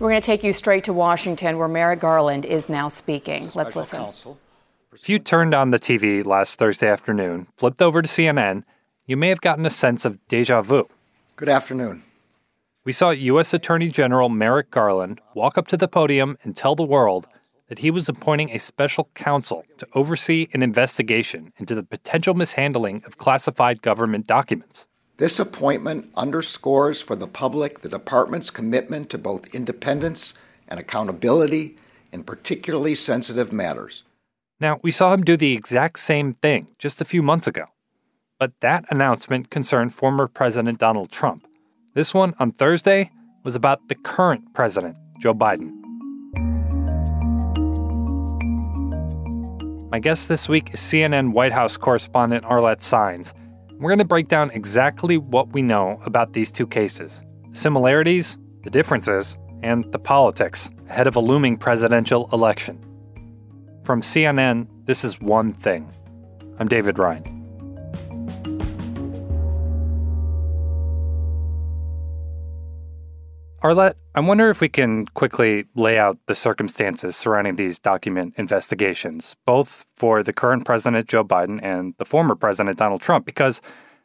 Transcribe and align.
We're 0.00 0.08
going 0.08 0.22
to 0.22 0.26
take 0.26 0.42
you 0.42 0.54
straight 0.54 0.84
to 0.84 0.94
Washington, 0.94 1.58
where 1.58 1.68
Merrick 1.68 2.00
Garland 2.00 2.46
is 2.46 2.70
now 2.70 2.88
speaking. 2.88 3.50
Let's 3.54 3.76
listen. 3.76 4.06
If 4.94 5.10
you 5.10 5.18
turned 5.18 5.52
on 5.52 5.72
the 5.72 5.78
TV 5.78 6.24
last 6.24 6.58
Thursday 6.58 6.88
afternoon, 6.88 7.48
flipped 7.58 7.82
over 7.82 8.00
to 8.00 8.08
CNN, 8.08 8.64
you 9.04 9.18
may 9.18 9.28
have 9.28 9.42
gotten 9.42 9.66
a 9.66 9.70
sense 9.70 10.06
of 10.06 10.26
deja 10.26 10.62
vu. 10.62 10.88
Good 11.36 11.50
afternoon. 11.50 12.02
We 12.82 12.92
saw 12.92 13.10
U.S. 13.10 13.52
Attorney 13.52 13.88
General 13.88 14.30
Merrick 14.30 14.70
Garland 14.70 15.20
walk 15.34 15.58
up 15.58 15.66
to 15.66 15.76
the 15.76 15.86
podium 15.86 16.38
and 16.42 16.56
tell 16.56 16.74
the 16.74 16.82
world 16.82 17.28
that 17.68 17.80
he 17.80 17.90
was 17.90 18.08
appointing 18.08 18.50
a 18.50 18.58
special 18.58 19.10
counsel 19.14 19.66
to 19.76 19.86
oversee 19.94 20.48
an 20.54 20.62
investigation 20.62 21.52
into 21.58 21.74
the 21.74 21.82
potential 21.82 22.32
mishandling 22.32 23.02
of 23.04 23.18
classified 23.18 23.82
government 23.82 24.26
documents. 24.26 24.86
This 25.20 25.38
appointment 25.38 26.10
underscores 26.16 27.02
for 27.02 27.14
the 27.14 27.26
public 27.26 27.80
the 27.80 27.90
department's 27.90 28.48
commitment 28.48 29.10
to 29.10 29.18
both 29.18 29.54
independence 29.54 30.32
and 30.66 30.80
accountability 30.80 31.76
in 32.10 32.24
particularly 32.24 32.94
sensitive 32.94 33.52
matters. 33.52 34.02
Now, 34.60 34.80
we 34.82 34.90
saw 34.90 35.12
him 35.12 35.20
do 35.20 35.36
the 35.36 35.52
exact 35.52 35.98
same 35.98 36.32
thing 36.32 36.68
just 36.78 37.02
a 37.02 37.04
few 37.04 37.22
months 37.22 37.46
ago. 37.46 37.66
But 38.38 38.52
that 38.60 38.86
announcement 38.88 39.50
concerned 39.50 39.92
former 39.92 40.26
President 40.26 40.78
Donald 40.78 41.10
Trump. 41.10 41.46
This 41.92 42.14
one 42.14 42.32
on 42.38 42.50
Thursday 42.50 43.10
was 43.44 43.54
about 43.54 43.90
the 43.90 43.96
current 43.96 44.54
president, 44.54 44.96
Joe 45.20 45.34
Biden. 45.34 45.70
My 49.90 49.98
guest 49.98 50.30
this 50.30 50.48
week 50.48 50.72
is 50.72 50.80
CNN 50.80 51.32
White 51.32 51.52
House 51.52 51.76
correspondent 51.76 52.44
Arlette 52.44 52.80
Saenz. 52.80 53.34
We're 53.80 53.88
going 53.88 53.98
to 54.00 54.04
break 54.04 54.28
down 54.28 54.50
exactly 54.50 55.16
what 55.16 55.54
we 55.54 55.62
know 55.62 56.02
about 56.04 56.34
these 56.34 56.52
two 56.52 56.66
cases 56.66 57.24
similarities, 57.52 58.38
the 58.62 58.68
differences, 58.70 59.38
and 59.62 59.90
the 59.90 59.98
politics 59.98 60.70
ahead 60.90 61.06
of 61.06 61.16
a 61.16 61.20
looming 61.20 61.56
presidential 61.56 62.28
election. 62.30 62.78
From 63.84 64.02
CNN, 64.02 64.68
this 64.84 65.02
is 65.02 65.18
One 65.18 65.54
Thing. 65.54 65.90
I'm 66.58 66.68
David 66.68 66.98
Rind. 66.98 67.39
Arlette, 73.62 73.92
I 74.14 74.20
wonder 74.20 74.48
if 74.48 74.62
we 74.62 74.70
can 74.70 75.04
quickly 75.08 75.66
lay 75.74 75.98
out 75.98 76.18
the 76.26 76.34
circumstances 76.34 77.14
surrounding 77.14 77.56
these 77.56 77.78
document 77.78 78.32
investigations, 78.38 79.36
both 79.44 79.84
for 79.96 80.22
the 80.22 80.32
current 80.32 80.64
president, 80.64 81.06
Joe 81.08 81.24
Biden, 81.24 81.62
and 81.62 81.94
the 81.98 82.06
former 82.06 82.34
president, 82.34 82.78
Donald 82.78 83.02
Trump, 83.02 83.26
because 83.26 83.60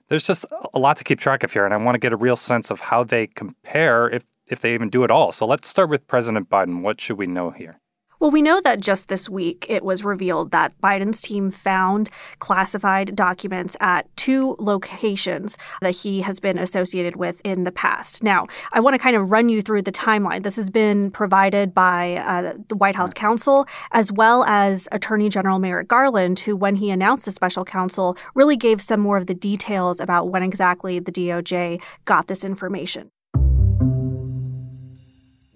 there's 0.10 0.28
just 0.28 0.46
a 0.74 0.78
lot 0.78 0.98
to 0.98 1.06
keep 1.06 1.22
track 1.22 1.42
of 1.42 1.54
here, 1.54 1.64
and 1.64 1.74
I 1.74 1.78
want 1.78 1.96
to 1.96 2.00
get 2.00 2.12
a 2.12 2.18
real 2.18 2.36
sense 2.36 2.70
of 2.70 2.82
how 2.82 3.06
they 3.06 3.28
compare, 3.28 4.10
if, 4.10 4.26
if 4.46 4.60
they 4.60 4.74
even 4.74 4.90
do 4.90 5.06
at 5.06 5.12
all. 5.12 5.32
So 5.32 5.46
let's 5.46 5.70
start 5.70 5.90
with 5.90 6.06
President 6.06 6.50
Biden. 6.50 6.82
What 6.82 7.00
should 7.00 7.18
we 7.18 7.26
know 7.26 7.52
here? 7.52 7.80
Well, 8.26 8.32
we 8.32 8.42
know 8.42 8.60
that 8.62 8.80
just 8.80 9.08
this 9.08 9.30
week 9.30 9.68
it 9.70 9.86
was 9.86 10.04
revealed 10.04 10.50
that 10.50 10.74
Biden's 10.82 11.22
team 11.22 11.52
found 11.52 12.10
classified 12.40 13.16
documents 13.16 13.78
at 13.80 14.08
two 14.18 14.56
locations 14.58 15.60
that 15.82 15.92
he 15.92 16.22
has 16.22 16.40
been 16.40 16.58
associated 16.58 17.18
with 17.18 17.40
in 17.44 17.66
the 17.66 17.72
past. 17.72 18.24
Now, 18.24 18.48
I 18.74 18.80
want 18.80 18.96
to 18.96 18.98
kind 18.98 19.16
of 19.16 19.30
run 19.30 19.48
you 19.48 19.62
through 19.62 19.84
the 19.84 19.92
timeline. 19.92 20.42
This 20.42 20.56
has 20.56 20.72
been 20.72 21.12
provided 21.12 21.72
by 21.76 22.16
uh, 22.16 22.56
the 22.68 22.76
White 22.76 22.96
House 22.96 23.14
counsel 23.14 23.68
as 23.92 24.12
well 24.12 24.44
as 24.46 24.88
Attorney 24.92 25.30
General 25.30 25.60
Merrick 25.60 25.88
Garland, 25.88 26.40
who, 26.40 26.56
when 26.56 26.78
he 26.78 26.90
announced 26.90 27.26
the 27.26 27.32
special 27.32 27.64
counsel, 27.64 28.18
really 28.34 28.58
gave 28.58 28.82
some 28.82 29.02
more 29.02 29.18
of 29.18 29.28
the 29.28 29.36
details 29.36 30.00
about 30.00 30.30
when 30.30 30.42
exactly 30.42 30.98
the 30.98 31.12
DOJ 31.12 31.80
got 32.06 32.26
this 32.26 32.44
information. 32.44 33.12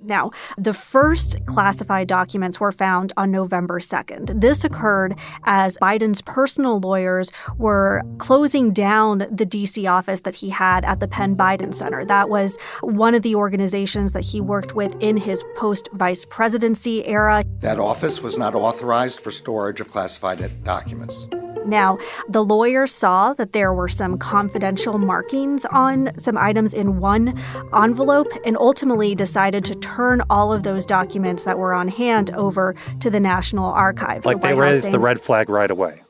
Now, 0.10 0.32
the 0.58 0.74
first 0.74 1.38
classified 1.46 2.08
documents 2.08 2.60
were 2.60 2.72
found 2.72 3.14
on 3.16 3.32
November 3.32 3.80
2nd. 3.80 4.42
This 4.42 4.64
occurred 4.64 5.16
as 5.46 5.78
Biden's 5.78 6.22
personal 6.24 6.80
lawyers 6.80 7.32
were 7.58 8.02
closing 8.18 8.74
down 8.74 9.20
the 9.20 9.46
DC 9.46 9.90
office 9.90 10.22
that 10.22 10.36
he 10.36 10.50
had 10.50 10.84
at 10.86 11.00
the 11.00 11.08
Penn 11.08 11.36
Biden 11.36 11.74
Center. 11.74 12.04
That 12.04 12.30
was 12.30 12.58
one 12.82 13.14
of 13.14 13.22
the 13.22 13.36
organizations 13.36 14.12
that 14.14 14.26
he 14.26 14.42
worked 14.42 14.76
with 14.76 14.96
in 15.00 15.16
his 15.16 15.44
post 15.56 15.90
vice 15.94 16.26
presidency 16.26 17.06
era. 17.06 17.44
That 17.60 17.80
office 17.80 18.22
was 18.22 18.38
not 18.38 18.56
authorized 18.56 19.20
for 19.20 19.32
storage 19.32 19.80
of 19.80 19.90
classified 19.90 20.64
documents. 20.64 21.28
Now, 21.66 21.98
the 22.28 22.44
lawyer 22.44 22.88
saw 22.88 23.34
that 23.34 23.54
there 23.54 23.74
were 23.74 23.90
some 23.90 24.18
confidential 24.18 24.98
markings 24.98 25.66
on 25.66 26.12
some 26.18 26.38
items 26.38 26.74
in 26.74 27.00
one 27.00 27.40
envelope 27.74 28.28
and 28.46 28.58
ultimately 28.58 29.16
decided 29.16 29.66
to 29.66 29.76
turn 29.76 30.22
all 30.30 30.52
of 30.54 30.64
those 30.64 30.86
documents 30.86 31.44
that 31.44 31.58
were 31.58 31.74
on 31.74 31.88
hand 31.88 32.32
over 32.32 32.76
to 33.00 33.10
the 33.10 33.20
National 33.20 33.66
Archives. 33.66 34.26
Like 34.26 34.42
the 34.42 34.48
they 34.48 34.54
raised 34.54 34.84
saying, 34.84 34.92
the 34.92 35.00
red 35.00 35.20
flag 35.20 35.50
right 35.50 35.70
away. 35.70 36.02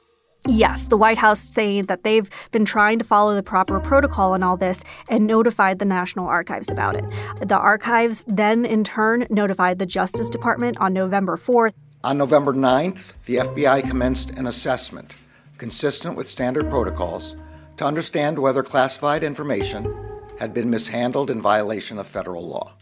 Yes, 0.47 0.87
the 0.87 0.97
White 0.97 1.17
House 1.17 1.41
saying 1.41 1.85
that 1.85 2.03
they've 2.03 2.29
been 2.51 2.63
trying 2.63 2.97
to 2.99 3.05
follow 3.05 3.35
the 3.35 3.43
proper 3.43 3.79
protocol 3.79 4.33
in 4.33 4.41
all 4.41 4.55
this 4.55 4.81
and 5.09 5.27
notified 5.27 5.79
the 5.79 5.85
National 5.85 6.27
Archives 6.27 6.71
about 6.71 6.95
it. 6.95 7.03
The 7.41 7.57
archives 7.57 8.23
then, 8.25 8.63
in 8.63 8.85
turn, 8.85 9.27
notified 9.29 9.79
the 9.79 9.85
Justice 9.85 10.29
Department 10.29 10.77
on 10.77 10.93
November 10.93 11.35
4th. 11.35 11.73
On 12.05 12.17
November 12.17 12.53
9th, 12.53 13.13
the 13.25 13.35
FBI 13.35 13.87
commenced 13.87 14.29
an 14.31 14.47
assessment 14.47 15.13
consistent 15.59 16.15
with 16.15 16.27
standard 16.27 16.69
protocols, 16.69 17.35
to 17.77 17.85
understand 17.85 18.39
whether 18.39 18.63
classified 18.63 19.23
information 19.23 19.95
had 20.39 20.53
been 20.53 20.69
mishandled 20.69 21.29
in 21.29 21.41
violation 21.41 21.99
of 21.99 22.07
federal 22.07 22.47
law. 22.47 22.73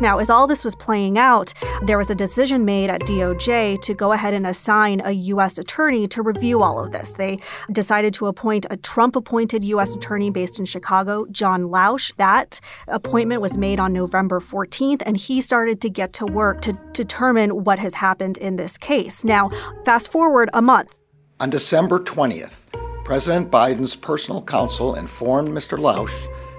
Now, 0.00 0.18
as 0.18 0.30
all 0.30 0.46
this 0.46 0.64
was 0.64 0.74
playing 0.74 1.18
out, 1.18 1.52
there 1.84 1.98
was 1.98 2.08
a 2.08 2.14
decision 2.14 2.64
made 2.64 2.88
at 2.88 3.02
DOJ 3.02 3.82
to 3.82 3.92
go 3.92 4.12
ahead 4.12 4.32
and 4.32 4.46
assign 4.46 5.02
a 5.04 5.10
U.S. 5.12 5.58
attorney 5.58 6.06
to 6.06 6.22
review 6.22 6.62
all 6.62 6.82
of 6.82 6.92
this. 6.92 7.12
They 7.12 7.38
decided 7.70 8.14
to 8.14 8.26
appoint 8.26 8.64
a 8.70 8.78
Trump 8.78 9.14
appointed 9.14 9.62
U.S. 9.62 9.94
attorney 9.94 10.30
based 10.30 10.58
in 10.58 10.64
Chicago, 10.64 11.26
John 11.30 11.64
Lausch. 11.64 12.12
That 12.16 12.60
appointment 12.88 13.42
was 13.42 13.58
made 13.58 13.78
on 13.78 13.92
November 13.92 14.40
14th, 14.40 15.02
and 15.04 15.18
he 15.18 15.42
started 15.42 15.82
to 15.82 15.90
get 15.90 16.14
to 16.14 16.24
work 16.24 16.62
to 16.62 16.72
determine 16.92 17.64
what 17.64 17.78
has 17.78 17.92
happened 17.92 18.38
in 18.38 18.56
this 18.56 18.78
case. 18.78 19.22
Now, 19.22 19.50
fast 19.84 20.10
forward 20.10 20.48
a 20.54 20.62
month. 20.62 20.96
On 21.40 21.48
December 21.48 21.98
20th, 22.00 22.58
President 23.02 23.50
Biden's 23.50 23.96
personal 23.96 24.42
counsel 24.42 24.96
informed 24.96 25.48
Mr. 25.48 25.78
Lausch 25.78 26.12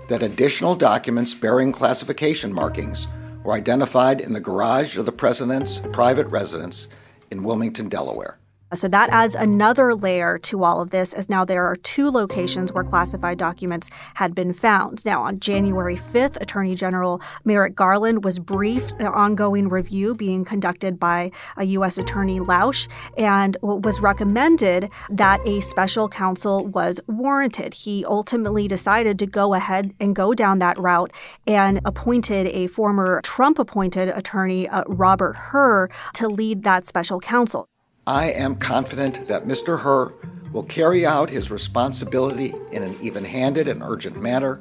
that 0.08 0.24
additional 0.24 0.76
documents 0.76 1.36
bearing 1.36 1.72
classification 1.72 2.52
markings 2.52 3.06
were 3.44 3.54
identified 3.54 4.22
in 4.22 4.34
the 4.34 4.40
garage 4.40 4.98
of 4.98 5.06
the 5.06 5.12
president's 5.12 5.78
private 5.94 6.26
residence 6.30 6.88
in 7.30 7.44
Wilmington, 7.44 7.90
Delaware. 7.90 8.40
Uh, 8.72 8.76
so 8.76 8.88
that 8.88 9.10
adds 9.10 9.36
another 9.36 9.96
layer 9.96 10.38
to 10.40 10.64
all 10.64 10.82
of 10.82 10.90
this, 10.90 11.14
as 11.14 11.30
now 11.30 11.46
there 11.46 11.66
are 11.66 11.76
two 11.78 12.12
locations 12.12 12.72
where 12.72 12.84
classified 12.84 13.38
documents 13.38 13.90
had 14.16 14.36
been 14.36 14.54
found. 14.54 15.04
Now, 15.06 15.24
on 15.24 15.40
January 15.40 15.98
5th, 15.98 16.40
Attorney 16.42 16.76
General 16.76 17.22
Merrick 17.46 17.76
Garland 17.76 18.24
was 18.24 18.40
briefed 18.40 18.98
the 18.98 19.10
ongoing 19.10 19.70
review 19.70 20.14
being 20.14 20.44
conducted 20.44 21.00
by 21.00 21.32
uh, 21.58 21.62
a 21.62 21.66
U.S. 21.66 22.00
Attorney 22.00 22.40
Lausch, 22.40 22.88
and 23.18 23.56
was 23.62 24.02
recommended 24.02 24.90
that 25.12 25.40
a 25.48 25.60
special 25.60 26.10
counsel 26.10 26.66
was 26.66 27.00
warranted. 27.08 27.76
He 27.76 28.04
ultimately 28.04 28.68
decided 28.68 29.20
to 29.20 29.28
go 29.28 29.54
ahead 29.54 29.94
and 30.00 30.16
go 30.16 30.34
down 30.34 30.58
that 30.60 30.78
route 30.80 31.14
and 31.46 31.80
appointed 31.86 32.48
a 32.48 32.66
former 32.66 33.22
Trump 33.24 33.60
appointed 33.60 34.10
attorney, 34.10 34.68
uh, 34.68 34.84
Robert 34.88 35.38
Hur, 35.38 35.90
to 36.16 36.28
lead 36.28 36.64
that 36.64 36.84
special 36.84 37.20
counsel. 37.20 37.71
I 38.08 38.32
am 38.32 38.56
confident 38.56 39.28
that 39.28 39.46
Mr. 39.48 39.80
Hur 39.80 40.12
will 40.52 40.64
carry 40.64 41.06
out 41.06 41.30
his 41.30 41.52
responsibility 41.52 42.54
in 42.72 42.82
an 42.82 42.96
even 43.00 43.24
handed 43.24 43.68
and 43.68 43.84
urgent 43.84 44.20
manner 44.20 44.60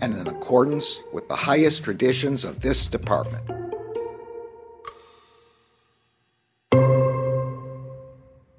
and 0.00 0.18
in 0.18 0.26
accordance 0.26 1.00
with 1.12 1.28
the 1.28 1.36
highest 1.36 1.84
traditions 1.84 2.44
of 2.44 2.60
this 2.60 2.88
department. 2.88 3.63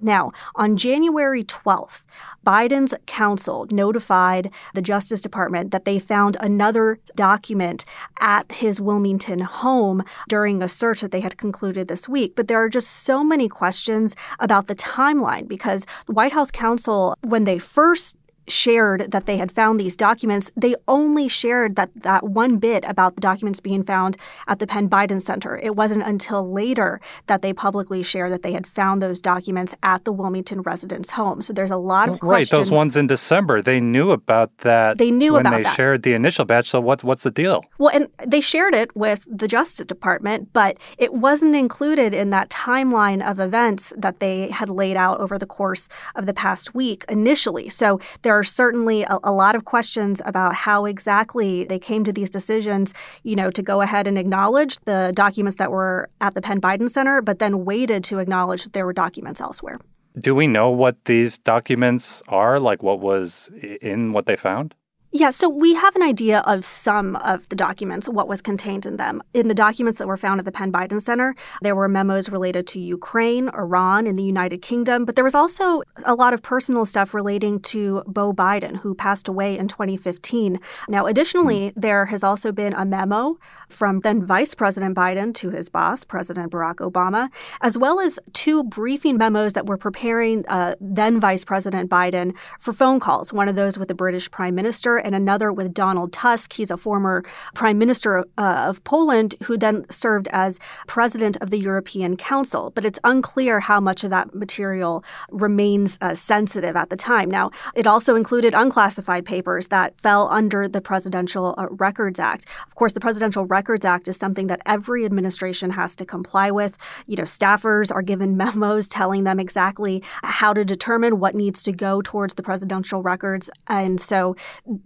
Now, 0.05 0.33
on 0.53 0.77
January 0.77 1.43
12th, 1.43 2.03
Biden's 2.45 2.93
counsel 3.07 3.65
notified 3.71 4.51
the 4.75 4.81
Justice 4.83 5.19
Department 5.19 5.71
that 5.71 5.85
they 5.85 5.97
found 5.97 6.37
another 6.39 6.99
document 7.15 7.85
at 8.19 8.51
his 8.51 8.79
Wilmington 8.79 9.39
home 9.39 10.03
during 10.29 10.61
a 10.61 10.69
search 10.69 11.01
that 11.01 11.09
they 11.11 11.21
had 11.21 11.39
concluded 11.39 11.87
this 11.87 12.07
week. 12.07 12.35
But 12.35 12.47
there 12.47 12.63
are 12.63 12.69
just 12.69 12.91
so 12.91 13.23
many 13.23 13.49
questions 13.49 14.15
about 14.39 14.67
the 14.67 14.75
timeline 14.75 15.47
because 15.47 15.87
the 16.05 16.13
White 16.13 16.33
House 16.33 16.51
counsel, 16.51 17.17
when 17.23 17.45
they 17.45 17.57
first 17.57 18.15
shared 18.47 19.11
that 19.11 19.25
they 19.25 19.37
had 19.37 19.51
found 19.51 19.79
these 19.79 19.95
documents, 19.95 20.51
they 20.55 20.75
only 20.87 21.27
shared 21.27 21.75
that, 21.75 21.89
that 21.95 22.23
one 22.23 22.57
bit 22.57 22.83
about 22.87 23.15
the 23.15 23.21
documents 23.21 23.59
being 23.59 23.83
found 23.83 24.17
at 24.47 24.59
the 24.59 24.67
Penn 24.67 24.89
Biden 24.89 25.21
Center. 25.21 25.57
It 25.57 25.75
wasn't 25.75 26.03
until 26.03 26.51
later 26.51 26.99
that 27.27 27.41
they 27.41 27.53
publicly 27.53 28.03
shared 28.03 28.31
that 28.31 28.43
they 28.43 28.53
had 28.53 28.67
found 28.67 29.01
those 29.01 29.21
documents 29.21 29.75
at 29.83 30.05
the 30.05 30.11
Wilmington 30.11 30.61
residence 30.61 31.11
home. 31.11 31.41
So 31.41 31.53
there's 31.53 31.71
a 31.71 31.77
lot 31.77 32.09
of 32.09 32.19
right. 32.21 32.49
Those 32.49 32.71
ones 32.71 32.95
in 32.95 33.07
December, 33.07 33.61
they 33.61 33.79
knew 33.79 34.11
about 34.11 34.59
that. 34.59 34.97
They 34.97 35.11
knew 35.11 35.33
when 35.33 35.43
they 35.43 35.63
that. 35.63 35.75
shared 35.75 36.03
the 36.03 36.13
initial 36.13 36.45
batch. 36.45 36.69
So 36.69 36.79
what's 36.79 37.03
what's 37.03 37.23
the 37.23 37.31
deal? 37.31 37.65
Well, 37.77 37.89
and 37.89 38.07
they 38.25 38.41
shared 38.41 38.73
it 38.73 38.95
with 38.95 39.25
the 39.27 39.47
Justice 39.47 39.85
Department, 39.85 40.53
but 40.53 40.77
it 40.97 41.13
wasn't 41.13 41.55
included 41.55 42.13
in 42.13 42.29
that 42.29 42.49
timeline 42.49 43.27
of 43.27 43.39
events 43.39 43.93
that 43.97 44.19
they 44.19 44.49
had 44.49 44.69
laid 44.69 44.97
out 44.97 45.19
over 45.19 45.37
the 45.37 45.45
course 45.45 45.89
of 46.15 46.25
the 46.25 46.33
past 46.33 46.75
week 46.75 47.05
initially. 47.09 47.69
So 47.69 47.99
there 48.21 48.34
are 48.35 48.43
certainly 48.43 49.03
a, 49.03 49.17
a 49.23 49.31
lot 49.31 49.55
of 49.55 49.63
questions 49.63 50.21
about 50.25 50.53
how 50.53 50.85
exactly 50.85 51.63
they 51.63 51.79
came 51.79 52.03
to 52.03 52.11
these 52.11 52.29
decisions, 52.29 52.93
you 53.23 53.35
know, 53.35 53.49
to 53.49 53.61
go 53.61 53.81
ahead 53.81 54.07
and 54.07 54.17
acknowledge 54.17 54.77
the 54.81 55.13
documents 55.15 55.57
that 55.57 55.71
were 55.71 56.09
at 56.19 56.33
the 56.33 56.41
Penn 56.41 56.59
Biden 56.59 56.89
Center, 56.89 57.21
but 57.21 57.39
then 57.39 57.63
waited 57.63 58.03
to 58.05 58.19
acknowledge 58.19 58.63
that 58.63 58.73
there 58.73 58.85
were 58.85 58.93
documents 58.93 59.39
elsewhere. 59.39 59.79
Do 60.19 60.35
we 60.35 60.47
know 60.47 60.69
what 60.69 61.05
these 61.05 61.37
documents 61.37 62.21
are? 62.27 62.59
Like 62.59 62.83
what 62.83 62.99
was 62.99 63.49
in 63.81 64.11
what 64.11 64.25
they 64.25 64.35
found? 64.35 64.75
Yeah, 65.17 65.29
so 65.29 65.47
we 65.47 65.75
have 65.75 65.95
an 65.95 66.01
idea 66.01 66.39
of 66.39 66.65
some 66.65 67.15
of 67.15 67.47
the 67.47 67.55
documents, 67.55 68.09
what 68.09 68.27
was 68.27 68.41
contained 68.41 68.85
in 68.85 68.97
them. 68.97 69.23
In 69.33 69.47
the 69.47 69.53
documents 69.53 69.97
that 69.97 70.09
were 70.09 70.17
found 70.17 70.39
at 70.41 70.45
the 70.45 70.51
Penn 70.51 70.73
Biden 70.73 71.01
Center, 71.01 71.35
there 71.61 71.73
were 71.73 71.87
memos 71.87 72.27
related 72.27 72.67
to 72.67 72.81
Ukraine, 72.81 73.47
Iran, 73.53 74.07
and 74.07 74.17
the 74.17 74.23
United 74.23 74.61
Kingdom, 74.61 75.05
but 75.05 75.15
there 75.15 75.23
was 75.23 75.33
also 75.33 75.83
a 76.03 76.13
lot 76.13 76.33
of 76.33 76.41
personal 76.41 76.85
stuff 76.85 77.13
relating 77.13 77.61
to 77.61 78.03
Beau 78.05 78.33
Biden, 78.33 78.75
who 78.75 78.93
passed 78.93 79.29
away 79.29 79.57
in 79.57 79.69
2015. 79.69 80.59
Now, 80.89 81.05
additionally, 81.05 81.71
there 81.77 82.07
has 82.07 82.21
also 82.21 82.51
been 82.51 82.73
a 82.73 82.83
memo 82.83 83.39
from 83.69 84.01
then 84.01 84.25
Vice 84.25 84.53
President 84.53 84.97
Biden 84.97 85.33
to 85.35 85.49
his 85.49 85.69
boss, 85.69 86.03
President 86.03 86.51
Barack 86.51 86.79
Obama, 86.79 87.29
as 87.61 87.77
well 87.77 88.01
as 88.01 88.19
two 88.33 88.65
briefing 88.65 89.15
memos 89.15 89.53
that 89.53 89.65
were 89.65 89.77
preparing 89.77 90.45
uh, 90.49 90.75
then 90.81 91.21
Vice 91.21 91.45
President 91.45 91.89
Biden 91.89 92.35
for 92.59 92.73
phone 92.73 92.99
calls, 92.99 93.31
one 93.31 93.47
of 93.47 93.55
those 93.55 93.77
with 93.77 93.87
the 93.87 93.95
British 93.95 94.29
Prime 94.29 94.55
Minister 94.55 95.04
and 95.05 95.15
another 95.15 95.53
with 95.53 95.73
Donald 95.73 96.11
Tusk. 96.11 96.51
He's 96.53 96.71
a 96.71 96.77
former 96.77 97.23
prime 97.53 97.77
minister 97.77 98.25
uh, 98.37 98.65
of 98.67 98.83
Poland 98.83 99.35
who 99.43 99.57
then 99.57 99.85
served 99.89 100.27
as 100.31 100.59
president 100.87 101.37
of 101.37 101.51
the 101.51 101.59
European 101.59 102.17
Council. 102.17 102.71
But 102.75 102.85
it's 102.85 102.99
unclear 103.03 103.59
how 103.59 103.79
much 103.79 104.03
of 104.03 104.09
that 104.09 104.33
material 104.33 105.03
remains 105.29 105.97
uh, 106.01 106.15
sensitive 106.15 106.75
at 106.75 106.89
the 106.89 106.95
time. 106.97 107.29
Now, 107.29 107.51
it 107.75 107.87
also 107.87 108.15
included 108.15 108.53
unclassified 108.53 109.25
papers 109.25 109.67
that 109.67 109.99
fell 110.01 110.27
under 110.29 110.67
the 110.67 110.81
Presidential 110.81 111.53
uh, 111.57 111.67
Records 111.69 112.19
Act. 112.19 112.45
Of 112.67 112.75
course, 112.75 112.93
the 112.93 112.99
Presidential 112.99 113.45
Records 113.45 113.85
Act 113.85 114.07
is 114.07 114.17
something 114.17 114.47
that 114.47 114.61
every 114.65 115.05
administration 115.05 115.69
has 115.71 115.95
to 115.97 116.05
comply 116.05 116.49
with. 116.49 116.77
You 117.05 117.17
know, 117.17 117.23
staffers 117.23 117.93
are 117.93 118.01
given 118.01 118.35
memos 118.45 118.87
telling 118.87 119.23
them 119.23 119.39
exactly 119.39 120.03
how 120.23 120.51
to 120.53 120.65
determine 120.65 121.19
what 121.19 121.35
needs 121.35 121.61
to 121.63 121.71
go 121.71 122.01
towards 122.01 122.33
the 122.33 122.43
presidential 122.43 123.03
records. 123.03 123.51
And 123.67 124.01
so 124.01 124.35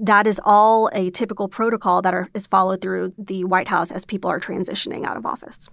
that 0.10 0.26
is 0.26 0.42
all 0.44 0.90
a 0.94 1.12
typical 1.12 1.48
protocol 1.48 2.02
that 2.02 2.16
are, 2.16 2.28
is 2.34 2.48
followed 2.48 2.82
through 2.82 3.14
the 3.18 3.44
White 3.44 3.68
House 3.68 3.92
as 3.92 4.06
people 4.06 4.30
are 4.30 4.40
transitioning 4.40 5.06
out 5.06 5.18
of 5.18 5.26
office. 5.26 5.70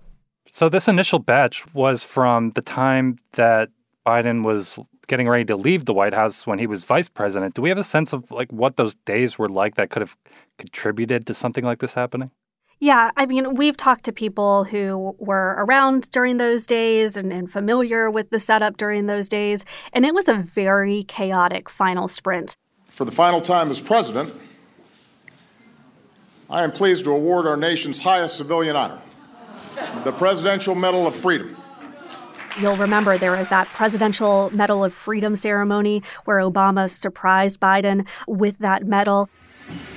So 0.46 0.68
this 0.68 0.88
initial 0.88 1.18
batch 1.18 1.64
was 1.74 2.04
from 2.04 2.50
the 2.50 2.60
time 2.60 3.16
that 3.32 3.70
Biden 4.06 4.44
was 4.44 4.78
getting 5.08 5.26
ready 5.26 5.46
to 5.46 5.56
leave 5.56 5.86
the 5.86 5.94
White 5.94 6.12
House 6.12 6.46
when 6.46 6.58
he 6.58 6.66
was 6.66 6.84
vice 6.84 7.08
president. 7.08 7.54
Do 7.54 7.62
we 7.62 7.70
have 7.70 7.78
a 7.78 7.84
sense 7.84 8.12
of 8.12 8.30
like 8.30 8.52
what 8.52 8.76
those 8.76 8.94
days 8.94 9.38
were 9.38 9.48
like 9.48 9.76
that 9.76 9.88
could 9.88 10.02
have 10.02 10.16
contributed 10.58 11.26
to 11.26 11.34
something 11.34 11.64
like 11.64 11.78
this 11.78 11.94
happening? 11.94 12.30
Yeah, 12.78 13.12
I 13.16 13.24
mean, 13.24 13.54
we've 13.54 13.76
talked 13.76 14.04
to 14.04 14.12
people 14.12 14.64
who 14.64 15.16
were 15.18 15.54
around 15.56 16.10
during 16.10 16.36
those 16.36 16.66
days 16.66 17.16
and, 17.16 17.32
and, 17.32 17.50
familiar 17.50 18.10
with 18.10 18.28
the 18.28 18.38
setup 18.38 18.76
during 18.76 19.06
those 19.06 19.30
days, 19.30 19.64
and 19.94 20.04
it 20.04 20.14
was 20.14 20.28
a 20.28 20.34
very 20.34 21.04
chaotic 21.04 21.70
final 21.70 22.06
sprint. 22.06 22.58
For 22.96 23.04
the 23.04 23.12
final 23.12 23.42
time 23.42 23.70
as 23.70 23.78
president, 23.78 24.32
I 26.48 26.64
am 26.64 26.72
pleased 26.72 27.04
to 27.04 27.10
award 27.10 27.46
our 27.46 27.58
nation's 27.58 28.00
highest 28.00 28.38
civilian 28.38 28.74
honor, 28.74 29.02
the 30.04 30.12
Presidential 30.12 30.74
Medal 30.74 31.06
of 31.06 31.14
Freedom. 31.14 31.54
You'll 32.58 32.76
remember 32.76 33.18
there 33.18 33.36
was 33.36 33.50
that 33.50 33.66
Presidential 33.66 34.48
Medal 34.50 34.82
of 34.82 34.94
Freedom 34.94 35.36
ceremony 35.36 36.02
where 36.24 36.38
Obama 36.38 36.88
surprised 36.88 37.60
Biden 37.60 38.06
with 38.26 38.56
that 38.60 38.86
medal. 38.86 39.28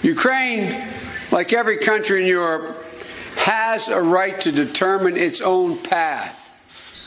Ukraine, 0.01 0.86
like 1.31 1.54
every 1.54 1.78
country 1.78 2.24
in 2.24 2.28
Europe, 2.28 2.75
has 3.38 3.88
a 3.88 4.01
right 4.01 4.38
to 4.42 4.51
determine 4.51 5.16
its 5.16 5.40
own 5.40 5.78
path. 5.84 6.38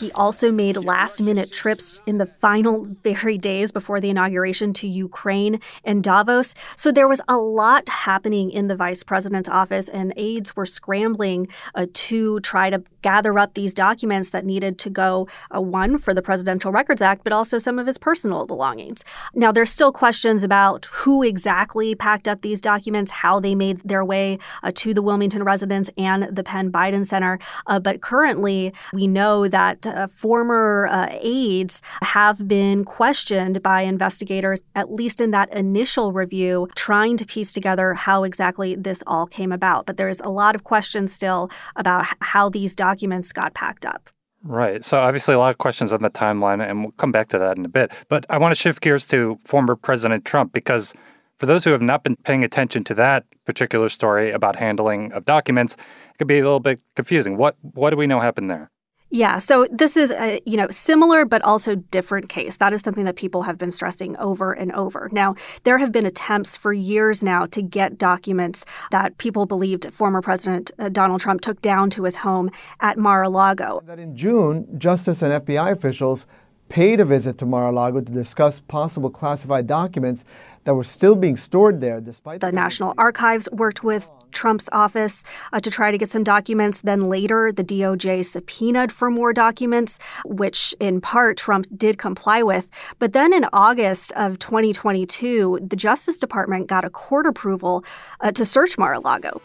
He 0.03 0.11
also 0.17 0.51
made 0.51 0.77
last 0.79 1.23
minute 1.23 1.53
trips 1.53 2.01
in 2.07 2.19
the 2.19 2.27
final 2.27 2.89
very 3.05 3.39
days 3.39 3.71
before 3.71 4.01
the 4.01 4.11
inauguration 4.11 4.73
to 4.73 4.89
Ukraine 4.89 5.61
and 5.85 6.03
Davos. 6.03 6.57
So 6.75 6.91
there 6.91 7.07
was 7.07 7.21
a 7.29 7.37
lot 7.37 7.89
happening 7.89 8.51
in 8.51 8.67
the 8.67 8.75
vice 8.75 9.05
president's 9.05 9.49
office, 9.49 9.89
and 9.89 10.13
aides 10.17 10.57
were 10.57 10.67
scrambling 10.67 11.47
uh, 11.77 11.87
to 11.95 12.41
try 12.41 12.69
to 12.69 12.83
gather 13.03 13.39
up 13.39 13.55
these 13.55 13.75
documents 13.75 14.31
that 14.31 14.45
needed 14.45 14.79
to 14.79 14.91
go, 14.91 15.29
uh, 15.55 15.61
one, 15.61 15.99
for 15.99 16.15
the 16.15 16.23
Presidential 16.23 16.73
Records 16.73 17.03
Act, 17.03 17.25
but 17.25 17.33
also 17.33 17.59
some 17.59 17.79
of 17.79 17.87
his 17.87 17.99
personal 17.99 18.47
belongings. 18.47 19.05
Now, 19.35 19.53
there's 19.53 19.71
still 19.71 19.93
questions 19.93 20.43
about 20.43 20.87
who 20.87 21.23
exactly 21.23 21.95
packed 21.95 22.29
up 22.29 22.43
these 22.43 22.61
documents, 22.61 23.13
how 23.13 23.41
they 23.41 23.55
made 23.55 23.81
their 23.85 24.05
way 24.05 24.39
uh, 24.63 24.71
to 24.77 24.95
the 24.95 25.03
Wilmington 25.03 25.43
residence 25.43 25.91
and 25.99 26.25
the 26.35 26.45
Penn 26.45 26.71
Biden 26.71 27.07
Center. 27.07 27.39
Uh, 27.67 27.79
but 27.79 28.01
currently, 28.01 28.73
we 28.93 29.07
know 29.07 29.49
that 29.49 29.87
uh, 29.87 30.07
former 30.07 30.89
uh, 30.91 31.09
aides 31.21 31.83
have 32.03 32.47
been 32.49 32.85
questioned 32.85 33.63
by 33.63 33.83
investigators, 33.83 34.63
at 34.75 34.93
least 34.93 35.21
in 35.21 35.31
that 35.33 35.53
initial 35.55 36.13
review, 36.13 36.69
trying 36.77 37.17
to 37.17 37.27
piece 37.27 37.53
together 37.53 37.95
how 37.95 38.25
exactly 38.25 38.75
this 38.75 39.03
all 39.07 39.27
came 39.27 39.53
about. 39.53 39.87
But 39.87 39.97
there's 39.97 40.21
a 40.21 40.29
lot 40.29 40.55
of 40.55 40.65
questions 40.65 41.13
still 41.13 41.51
about 41.77 42.07
how 42.21 42.49
these 42.49 42.75
documents 42.93 43.33
got 43.33 43.55
packed 43.55 43.87
up. 43.87 44.11
Right. 44.45 44.85
So 44.85 44.99
obviously 44.99 45.35
a 45.35 45.39
lot 45.39 45.51
of 45.51 45.59
questions 45.59 45.93
on 45.93 46.03
the 46.03 46.11
timeline, 46.11 46.61
and 46.69 46.83
we'll 46.83 46.93
come 46.93 47.13
back 47.13 47.29
to 47.29 47.39
that 47.39 47.57
in 47.57 47.65
a 47.65 47.69
bit. 47.69 47.93
But 48.09 48.27
I 48.29 48.39
want 48.39 48.53
to 48.55 48.61
shift 48.61 48.83
gears 48.83 49.07
to 49.09 49.39
former 49.45 49.77
President 49.77 50.25
Trump 50.25 50.53
because 50.53 50.95
for 51.39 51.47
those 51.47 51.65
who 51.65 51.71
have 51.71 51.83
not 51.83 52.03
been 52.03 52.17
paying 52.17 52.43
attention 52.45 52.85
to 52.85 52.95
that 52.95 53.25
particular 53.47 53.89
story 53.89 54.31
about 54.31 54.57
handling 54.57 55.13
of 55.13 55.25
documents, 55.25 55.75
it 55.75 56.19
could 56.19 56.27
be 56.27 56.39
a 56.39 56.43
little 56.43 56.61
bit 56.61 56.81
confusing. 56.97 57.37
What 57.37 57.57
what 57.63 57.91
do 57.91 57.97
we 57.97 58.07
know 58.07 58.21
happened 58.21 58.51
there? 58.51 58.72
Yeah, 59.15 59.37
so 59.37 59.67
this 59.71 59.99
is 59.99 60.11
a 60.11 60.41
you 60.47 60.57
know 60.57 60.69
similar 60.71 61.27
but 61.27 61.43
also 61.43 61.75
different 61.75 62.31
case. 62.31 62.57
That 62.57 62.73
is 62.73 62.81
something 62.81 63.05
that 63.05 63.15
people 63.15 63.43
have 63.43 63.59
been 63.59 63.71
stressing 63.71 64.17
over 64.17 64.55
and 64.55 64.73
over. 64.73 65.11
Now, 65.13 65.35
there 65.65 65.77
have 65.77 65.93
been 65.93 66.07
attempts 66.07 66.57
for 66.57 66.73
years 66.73 67.23
now 67.23 67.45
to 67.45 67.61
get 67.61 67.99
documents 67.99 68.65
that 68.91 69.19
people 69.19 69.45
believed 69.45 69.93
former 69.93 70.23
President 70.23 70.71
uh, 70.79 70.89
Donald 70.89 71.21
Trump 71.21 71.43
took 71.43 71.61
down 71.61 71.91
to 71.91 72.05
his 72.05 72.17
home 72.17 72.51
at 72.81 72.97
Mar-a-Lago. 72.97 73.83
That 73.85 73.99
in 73.99 74.17
June, 74.17 74.67
Justice 74.79 75.21
and 75.21 75.45
FBI 75.45 75.71
officials 75.71 76.27
paid 76.71 76.99
a 76.99 77.05
visit 77.05 77.37
to 77.37 77.45
Mar-a-Lago 77.45 78.01
to 78.01 78.13
discuss 78.13 78.61
possible 78.61 79.11
classified 79.11 79.67
documents 79.67 80.25
that 80.65 80.75
were 80.75 80.85
still 80.85 81.15
being 81.15 81.37
stored 81.37 81.81
there 81.81 82.01
despite 82.01 82.41
the, 82.41 82.47
the 82.47 82.53
National 82.53 82.95
Archives 82.99 83.49
worked 83.53 83.83
with 83.83 84.11
Trump's 84.33 84.69
office 84.73 85.25
uh, 85.53 85.61
to 85.61 85.71
try 85.71 85.91
to 85.91 85.99
get 85.99 86.09
some 86.09 86.25
documents. 86.25 86.81
Then 86.81 87.03
later, 87.03 87.53
the 87.53 87.65
DOJ 87.65 88.25
subpoenaed 88.25 88.93
for 88.93 89.11
more 89.11 89.33
documents, 89.33 89.99
which 90.25 90.75
in 90.81 91.01
part 91.01 91.37
Trump 91.37 91.67
did 91.77 91.99
comply 91.99 92.43
with. 92.43 92.69
But 92.99 93.13
then 93.13 93.33
in 93.33 93.47
August 93.53 94.13
of 94.13 94.39
2022, 94.39 95.61
the 95.63 95.77
Justice 95.77 96.19
Department 96.19 96.67
got 96.67 96.85
a 96.85 96.91
court 96.91 97.27
approval 97.27 97.85
uh, 98.21 98.33
to 98.33 98.45
search 98.45 98.79
Mar 98.79 98.95
a 98.95 99.01
Lago. 99.01 99.41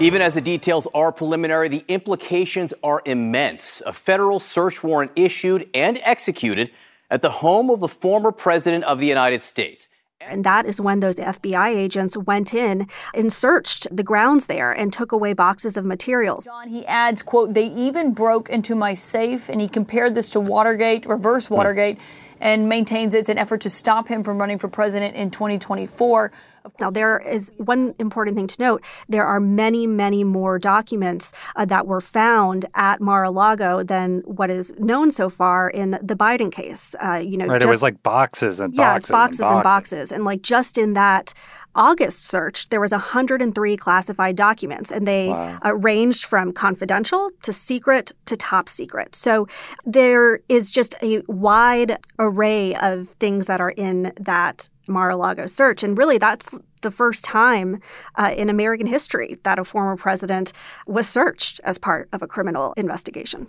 Even 0.00 0.22
as 0.22 0.34
the 0.34 0.40
details 0.40 0.88
are 0.94 1.12
preliminary, 1.12 1.68
the 1.68 1.84
implications 1.86 2.72
are 2.82 3.02
immense. 3.04 3.82
A 3.86 3.92
federal 3.92 4.40
search 4.40 4.82
warrant 4.82 5.12
issued 5.16 5.68
and 5.74 6.00
executed 6.02 6.70
at 7.10 7.22
the 7.22 7.30
home 7.30 7.70
of 7.70 7.80
the 7.80 7.88
former 7.88 8.32
president 8.32 8.84
of 8.84 8.98
the 8.98 9.06
United 9.06 9.42
States. 9.42 9.88
And 10.28 10.44
that 10.44 10.66
is 10.66 10.80
when 10.80 11.00
those 11.00 11.16
FBI 11.16 11.68
agents 11.68 12.16
went 12.16 12.54
in 12.54 12.88
and 13.14 13.32
searched 13.32 13.86
the 13.94 14.02
grounds 14.02 14.46
there 14.46 14.72
and 14.72 14.92
took 14.92 15.12
away 15.12 15.32
boxes 15.32 15.76
of 15.76 15.84
materials. 15.84 16.44
John, 16.44 16.68
he 16.68 16.86
adds, 16.86 17.22
quote, 17.22 17.54
they 17.54 17.66
even 17.66 18.12
broke 18.12 18.48
into 18.48 18.74
my 18.74 18.94
safe 18.94 19.48
and 19.48 19.60
he 19.60 19.68
compared 19.68 20.14
this 20.14 20.28
to 20.30 20.40
Watergate, 20.40 21.06
reverse 21.06 21.50
Watergate, 21.50 21.98
and 22.40 22.68
maintains 22.68 23.14
it's 23.14 23.28
an 23.28 23.38
effort 23.38 23.60
to 23.60 23.70
stop 23.70 24.08
him 24.08 24.22
from 24.22 24.38
running 24.38 24.58
for 24.58 24.68
president 24.68 25.14
in 25.14 25.30
2024. 25.30 26.32
Now, 26.80 26.90
there 26.90 27.18
is 27.18 27.50
one 27.56 27.94
important 27.98 28.36
thing 28.36 28.46
to 28.46 28.62
note. 28.62 28.82
There 29.08 29.26
are 29.26 29.40
many, 29.40 29.86
many 29.86 30.24
more 30.24 30.58
documents 30.58 31.32
uh, 31.56 31.64
that 31.66 31.86
were 31.86 32.00
found 32.00 32.66
at 32.74 33.00
Mar-a-Lago 33.00 33.82
than 33.82 34.20
what 34.20 34.50
is 34.50 34.72
known 34.78 35.10
so 35.10 35.28
far 35.28 35.68
in 35.68 35.98
the 36.02 36.14
Biden 36.14 36.52
case. 36.52 36.94
Uh, 37.02 37.14
you 37.14 37.36
know, 37.36 37.46
right? 37.46 37.60
just, 37.60 37.66
it 37.66 37.70
was 37.70 37.82
like 37.82 38.02
boxes 38.02 38.60
and 38.60 38.74
yeah, 38.74 38.94
boxes, 38.94 39.10
boxes 39.10 39.40
and 39.40 39.48
boxes. 39.48 39.56
and 39.56 39.64
boxes, 39.64 40.12
and 40.12 40.24
like 40.24 40.42
just 40.42 40.78
in 40.78 40.92
that 40.94 41.34
August 41.74 42.24
search, 42.26 42.68
there 42.68 42.80
was 42.80 42.90
103 42.92 43.76
classified 43.76 44.36
documents, 44.36 44.90
and 44.90 45.06
they 45.06 45.28
Wow. 45.28 45.58
uh, 45.64 45.74
ranged 45.74 46.24
from 46.24 46.52
confidential 46.52 47.30
to 47.42 47.52
secret 47.52 48.12
to 48.26 48.36
top 48.36 48.68
secret. 48.68 49.14
So 49.14 49.46
there 49.84 50.40
is 50.48 50.70
just 50.70 50.94
a 51.02 51.22
wide 51.28 51.98
array 52.18 52.74
of 52.76 53.08
things 53.20 53.46
that 53.46 53.60
are 53.60 53.70
in 53.70 54.12
that 54.20 54.68
Mar-a-Lago 54.88 55.46
search, 55.46 55.82
and 55.82 55.96
really 55.96 56.18
that's 56.18 56.48
the 56.82 56.90
first 56.90 57.24
time 57.24 57.80
uh, 58.16 58.34
in 58.36 58.50
American 58.50 58.86
history 58.86 59.38
that 59.44 59.58
a 59.58 59.64
former 59.64 59.96
president 59.96 60.52
was 60.86 61.08
searched 61.08 61.60
as 61.64 61.78
part 61.78 62.08
of 62.12 62.22
a 62.22 62.26
criminal 62.26 62.74
investigation. 62.76 63.46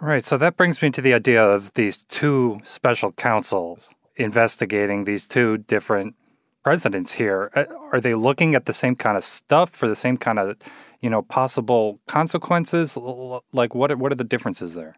Right. 0.00 0.24
So 0.24 0.36
that 0.36 0.56
brings 0.56 0.80
me 0.82 0.90
to 0.90 1.00
the 1.00 1.14
idea 1.14 1.42
of 1.44 1.74
these 1.74 2.02
two 2.04 2.60
special 2.62 3.12
counsels 3.12 3.90
investigating 4.16 5.04
these 5.04 5.26
two 5.26 5.58
different 5.58 6.14
presidents 6.66 7.12
here. 7.12 7.48
Uh, 7.54 7.64
Are 7.92 8.00
they 8.00 8.16
looking 8.16 8.56
at 8.56 8.64
the 8.66 8.72
same 8.72 8.96
kind 8.96 9.16
of 9.16 9.22
stuff 9.22 9.70
for 9.70 9.86
the 9.86 9.94
same 9.94 10.16
kind 10.16 10.40
of, 10.40 10.56
you 11.00 11.08
know, 11.08 11.22
possible 11.22 12.00
consequences? 12.08 12.96
Like 13.52 13.72
what 13.76 13.92
are, 13.92 13.96
what 13.96 14.10
are 14.10 14.16
the 14.16 14.24
differences 14.24 14.74
there? 14.74 14.96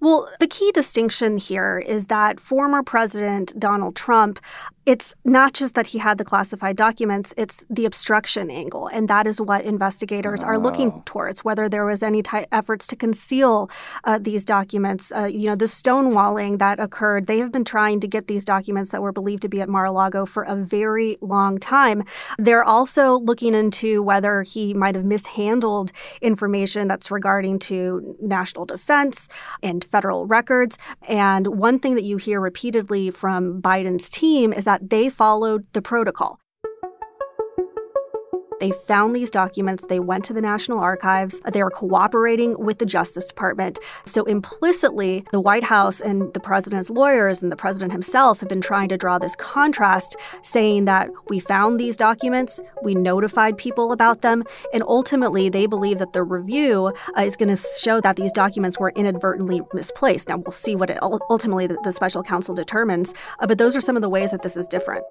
Well, 0.00 0.30
the 0.40 0.48
key 0.48 0.72
distinction 0.72 1.36
here 1.36 1.78
is 1.78 2.06
that 2.06 2.40
former 2.40 2.82
President 2.82 3.52
Donald 3.58 3.94
Trump, 3.94 4.40
it's 4.86 5.14
not 5.24 5.54
just 5.54 5.74
that 5.74 5.88
he 5.88 5.98
had 5.98 6.18
the 6.18 6.24
classified 6.24 6.76
documents, 6.76 7.32
it's 7.36 7.64
the 7.70 7.86
obstruction 7.86 8.50
angle. 8.50 8.86
And 8.88 9.08
that 9.08 9.26
is 9.26 9.40
what 9.40 9.64
investigators 9.64 10.42
are 10.42 10.58
looking 10.58 11.02
towards, 11.04 11.42
whether 11.42 11.68
there 11.68 11.86
was 11.86 12.02
any 12.02 12.22
efforts 12.52 12.86
to 12.88 12.96
conceal 12.96 13.70
uh, 14.04 14.18
these 14.18 14.44
documents. 14.44 15.10
Uh, 15.10 15.24
you 15.24 15.46
know, 15.46 15.56
the 15.56 15.64
stonewalling 15.64 16.58
that 16.58 16.78
occurred, 16.80 17.26
they 17.26 17.38
have 17.38 17.50
been 17.50 17.64
trying 17.64 18.00
to 18.00 18.08
get 18.08 18.28
these 18.28 18.44
documents 18.44 18.90
that 18.90 19.00
were 19.00 19.12
believed 19.12 19.42
to 19.42 19.48
be 19.48 19.60
at 19.60 19.68
Mar-a-Lago 19.68 20.26
for 20.26 20.42
a 20.42 20.54
very 20.54 21.16
long 21.20 21.58
time. 21.58 22.04
They're 22.38 22.64
also 22.64 23.18
looking 23.20 23.54
into 23.54 24.02
whether 24.02 24.42
he 24.42 24.74
might 24.74 24.96
have 24.96 25.04
mishandled 25.04 25.92
information 26.20 26.88
that's 26.88 27.10
regarding 27.10 27.58
to 27.60 28.16
national 28.20 28.66
defense 28.66 29.28
and 29.62 29.82
federal 29.84 30.26
records. 30.26 30.76
And 31.08 31.46
one 31.46 31.78
thing 31.78 31.94
that 31.94 32.04
you 32.04 32.18
hear 32.18 32.40
repeatedly 32.40 33.10
from 33.10 33.62
Biden's 33.62 34.10
team 34.10 34.52
is 34.52 34.64
that 34.66 34.73
they 34.82 35.08
followed 35.08 35.66
the 35.72 35.82
protocol. 35.82 36.38
They 38.60 38.70
found 38.70 39.14
these 39.14 39.30
documents. 39.30 39.84
They 39.88 40.00
went 40.00 40.24
to 40.26 40.32
the 40.32 40.40
National 40.40 40.78
Archives. 40.78 41.40
They 41.52 41.60
are 41.60 41.70
cooperating 41.70 42.56
with 42.58 42.78
the 42.78 42.86
Justice 42.86 43.26
Department. 43.26 43.78
So 44.04 44.24
implicitly, 44.24 45.24
the 45.32 45.40
White 45.40 45.64
House 45.64 46.00
and 46.00 46.32
the 46.34 46.40
president's 46.40 46.90
lawyers 46.90 47.42
and 47.42 47.50
the 47.50 47.56
president 47.56 47.92
himself 47.92 48.40
have 48.40 48.48
been 48.48 48.60
trying 48.60 48.88
to 48.88 48.96
draw 48.96 49.18
this 49.18 49.36
contrast, 49.36 50.16
saying 50.42 50.84
that 50.86 51.10
we 51.28 51.40
found 51.40 51.78
these 51.78 51.96
documents, 51.96 52.60
we 52.82 52.94
notified 52.94 53.56
people 53.56 53.92
about 53.92 54.22
them, 54.22 54.44
and 54.72 54.82
ultimately 54.82 55.48
they 55.48 55.66
believe 55.66 55.98
that 55.98 56.12
the 56.12 56.22
review 56.22 56.92
uh, 57.16 57.22
is 57.22 57.36
going 57.36 57.54
to 57.54 57.62
show 57.80 58.00
that 58.00 58.16
these 58.16 58.32
documents 58.32 58.78
were 58.78 58.90
inadvertently 58.96 59.62
misplaced. 59.72 60.28
Now 60.28 60.38
we'll 60.38 60.52
see 60.52 60.76
what 60.76 60.90
it, 60.90 60.98
ultimately 61.02 61.66
the, 61.66 61.94
special 61.94 62.24
counsel 62.24 62.54
determines, 62.54 63.14
uh, 63.38 63.46
but 63.46 63.58
those 63.58 63.76
are 63.76 63.80
some 63.80 63.94
of 63.94 64.02
the 64.02 64.08
ways 64.08 64.32
that 64.32 64.42
this 64.42 64.56
is 64.56 64.66
different. 64.66 65.04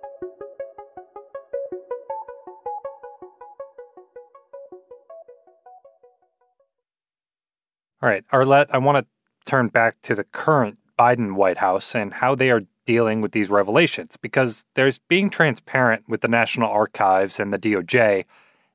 All 8.04 8.10
right, 8.10 8.28
Arlette, 8.34 8.68
I 8.74 8.80
want 8.80 8.98
to 8.98 9.06
turn 9.50 9.70
back 9.70 10.02
to 10.02 10.14
the 10.14 10.26
current 10.26 10.78
Biden 11.00 11.36
White 11.36 11.60
House 11.60 11.96
and 11.96 12.14
how 12.14 12.36
they 12.36 12.52
are 12.52 12.64
dealing 12.86 13.22
with 13.22 13.32
these 13.32 13.50
revelations 13.50 14.18
because 14.18 14.66
there's 14.74 14.98
being 15.00 15.30
transparent 15.30 16.04
with 16.10 16.20
the 16.20 16.28
National 16.28 16.70
Archives 16.70 17.40
and 17.40 17.54
the 17.54 17.58
DOJ, 17.58 18.26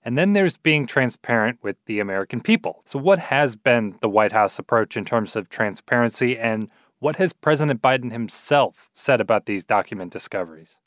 and 0.03 0.17
then 0.17 0.33
there's 0.33 0.57
being 0.57 0.87
transparent 0.87 1.59
with 1.63 1.77
the 1.85 2.01
American 2.01 2.41
people. 2.41 2.81
So, 2.87 2.99
what 2.99 3.19
has 3.19 3.55
been 3.55 3.99
the 4.01 4.09
White 4.09 4.33
House 4.33 4.59
approach 4.59 4.97
in 4.97 5.05
terms 5.05 5.37
of 5.37 5.51
transparency, 5.51 6.39
and 6.39 6.71
what 6.99 7.17
has 7.17 7.35
President 7.35 7.83
Biden 7.83 8.11
himself 8.11 8.89
said 8.95 9.21
about 9.21 9.45
these 9.45 9.63
document 9.63 10.11
discoveries? 10.11 10.79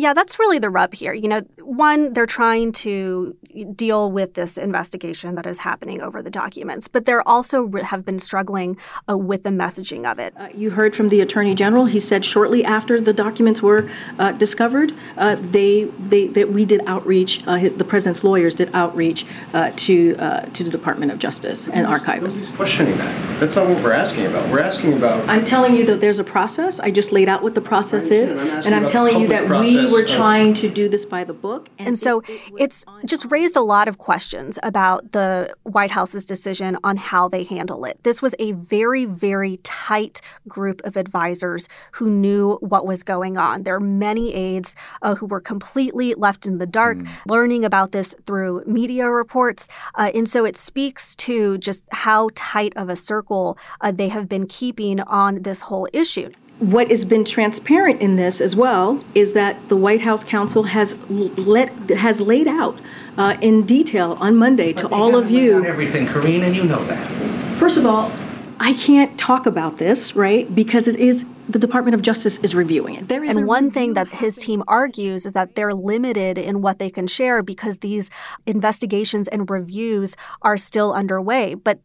Yeah, 0.00 0.14
that's 0.14 0.38
really 0.38 0.58
the 0.58 0.70
rub 0.70 0.94
here. 0.94 1.12
You 1.12 1.28
know, 1.28 1.42
one, 1.62 2.14
they're 2.14 2.24
trying 2.24 2.72
to 2.72 3.36
deal 3.74 4.10
with 4.10 4.32
this 4.32 4.56
investigation 4.56 5.34
that 5.34 5.46
is 5.46 5.58
happening 5.58 6.00
over 6.00 6.22
the 6.22 6.30
documents, 6.30 6.88
but 6.88 7.04
they're 7.04 7.26
also 7.28 7.64
re- 7.64 7.82
have 7.82 8.02
been 8.04 8.18
struggling 8.18 8.78
uh, 9.10 9.18
with 9.18 9.42
the 9.42 9.50
messaging 9.50 10.10
of 10.10 10.18
it. 10.18 10.32
Uh, 10.38 10.48
you 10.54 10.70
heard 10.70 10.96
from 10.96 11.10
the 11.10 11.20
attorney 11.20 11.54
general. 11.54 11.84
He 11.84 12.00
said 12.00 12.24
shortly 12.24 12.64
after 12.64 12.98
the 12.98 13.12
documents 13.12 13.60
were 13.60 13.90
uh, 14.18 14.32
discovered, 14.32 14.94
uh, 15.18 15.36
they, 15.50 15.84
they 16.08 16.28
that 16.28 16.50
we 16.50 16.64
did 16.64 16.80
outreach. 16.86 17.42
Uh, 17.46 17.68
the 17.76 17.84
president's 17.84 18.24
lawyers 18.24 18.54
did 18.54 18.70
outreach 18.72 19.26
uh, 19.52 19.70
to 19.76 20.16
uh, 20.16 20.40
to 20.46 20.64
the 20.64 20.70
Department 20.70 21.12
of 21.12 21.18
Justice 21.18 21.66
and 21.72 21.86
archivists. 21.86 22.38
Nobody's 22.38 22.56
questioning 22.56 22.96
that. 22.96 23.40
That's 23.40 23.56
not 23.56 23.68
what 23.68 23.82
we're 23.82 23.92
asking 23.92 24.24
about. 24.24 24.48
We're 24.50 24.60
asking 24.60 24.94
about. 24.94 25.28
I'm 25.28 25.44
telling 25.44 25.76
you 25.76 25.84
that 25.86 26.00
there's 26.00 26.18
a 26.18 26.24
process. 26.24 26.80
I 26.80 26.90
just 26.90 27.12
laid 27.12 27.28
out 27.28 27.42
what 27.42 27.54
the 27.54 27.60
process 27.60 28.06
is. 28.06 28.30
I'm 28.30 28.38
and 28.38 28.74
I'm 28.74 28.86
telling 28.86 29.20
you 29.20 29.28
public 29.28 29.48
that 29.48 29.60
we 29.60 29.74
process 29.74 29.89
were 29.90 30.02
of- 30.02 30.08
trying 30.08 30.54
to 30.54 30.70
do 30.70 30.88
this 30.88 31.04
by 31.04 31.24
the 31.24 31.32
book. 31.32 31.68
And 31.78 31.98
so 31.98 32.22
it's 32.58 32.84
just 33.04 33.26
raised 33.30 33.56
a 33.56 33.60
lot 33.60 33.88
of 33.88 33.98
questions 33.98 34.58
about 34.62 35.12
the 35.12 35.54
White 35.64 35.90
House's 35.90 36.24
decision 36.24 36.76
on 36.84 36.96
how 36.96 37.28
they 37.28 37.44
handle 37.44 37.84
it. 37.84 37.98
This 38.02 38.22
was 38.22 38.34
a 38.38 38.52
very, 38.52 39.04
very 39.04 39.58
tight 39.58 40.20
group 40.48 40.80
of 40.84 40.96
advisors 40.96 41.68
who 41.92 42.10
knew 42.10 42.58
what 42.60 42.86
was 42.86 43.02
going 43.02 43.38
on. 43.38 43.62
There 43.62 43.74
are 43.74 43.80
many 43.80 44.34
aides 44.34 44.76
uh, 45.02 45.14
who 45.14 45.26
were 45.26 45.40
completely 45.40 46.14
left 46.14 46.46
in 46.46 46.58
the 46.58 46.66
dark, 46.66 46.98
learning 47.26 47.64
about 47.64 47.92
this 47.92 48.14
through 48.26 48.62
media 48.66 49.08
reports. 49.10 49.68
Uh, 49.94 50.10
and 50.14 50.28
so 50.28 50.44
it 50.44 50.56
speaks 50.56 51.16
to 51.16 51.58
just 51.58 51.82
how 51.90 52.28
tight 52.34 52.72
of 52.76 52.88
a 52.88 52.96
circle 52.96 53.58
uh, 53.80 53.90
they 53.90 54.08
have 54.08 54.28
been 54.28 54.46
keeping 54.46 55.00
on 55.00 55.42
this 55.42 55.62
whole 55.62 55.88
issue. 55.92 56.30
What 56.60 56.90
has 56.90 57.04
been 57.04 57.24
transparent 57.24 58.00
in 58.00 58.16
this 58.16 58.40
as 58.40 58.54
well 58.54 59.02
is 59.14 59.32
that 59.32 59.56
the 59.68 59.76
White 59.76 60.00
House 60.00 60.22
counsel 60.22 60.62
has 60.62 60.94
let 61.08 61.70
has 61.90 62.20
laid 62.20 62.46
out 62.46 62.78
uh, 63.16 63.36
in 63.40 63.66
detail 63.66 64.16
on 64.20 64.36
Monday 64.36 64.72
to 64.74 64.88
all 64.88 65.16
of 65.16 65.30
you. 65.30 65.64
everything, 65.64 66.06
Karine, 66.06 66.42
and 66.42 66.54
you 66.54 66.64
know 66.64 66.84
that. 66.84 67.58
First 67.58 67.76
of 67.76 67.86
all, 67.86 68.12
I 68.60 68.74
can't 68.74 69.18
talk 69.18 69.46
about 69.46 69.78
this, 69.78 70.14
right? 70.14 70.54
Because 70.54 70.86
it 70.86 70.96
is 70.96 71.24
the 71.48 71.58
Department 71.58 71.94
of 71.94 72.02
Justice 72.02 72.38
is 72.42 72.54
reviewing 72.54 72.94
it. 72.94 73.08
There 73.08 73.24
is 73.24 73.36
And 73.36 73.46
one 73.46 73.70
thing 73.70 73.94
that 73.94 74.08
his 74.08 74.36
team 74.36 74.62
argues 74.68 75.26
is 75.26 75.32
that 75.32 75.56
they're 75.56 75.74
limited 75.74 76.38
in 76.38 76.62
what 76.62 76.78
they 76.78 76.90
can 76.90 77.06
share 77.06 77.42
because 77.42 77.78
these 77.78 78.10
investigations 78.46 79.28
and 79.28 79.48
reviews 79.50 80.16
are 80.42 80.56
still 80.56 80.92
underway. 80.92 81.54
But 81.54 81.80